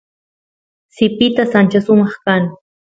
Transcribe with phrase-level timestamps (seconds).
[0.95, 2.43] sipitas ancha sumaq kan